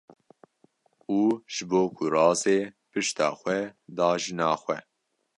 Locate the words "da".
3.97-4.09